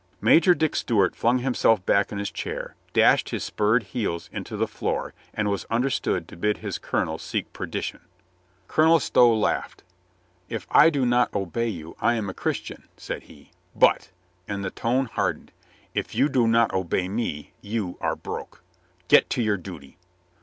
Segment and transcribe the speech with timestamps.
[0.19, 4.65] Major Dick Stewart flung himself back in his chair, dashed his spurred heels into the
[4.67, 7.99] floor and was understood to bid his colonel seek perdition.
[8.67, 9.83] Colonel Stow laughed.
[10.49, 13.51] "If I do not obey you I am a Christian," said he.
[13.75, 14.09] "But,"
[14.47, 15.51] and the tone hard
[15.93, 18.63] 152 COLONEL GREATHEART ened, "if you do not obey me you are broke.
[19.07, 19.99] Get to your duty."